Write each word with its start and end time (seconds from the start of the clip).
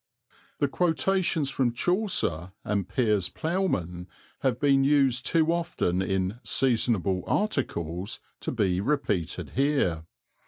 The 0.57 0.67
quotations 0.67 1.51
from 1.51 1.73
Chaucer 1.73 2.53
and 2.63 2.89
Piers 2.89 3.29
Plowman 3.29 4.07
have 4.39 4.59
been 4.59 4.83
used 4.83 5.27
too 5.27 5.53
often 5.53 6.01
in 6.01 6.39
"seasonable 6.43 7.23
articles" 7.27 8.19
to 8.39 8.51
be 8.51 8.81
repeated 8.81 9.51
here. 9.51 10.07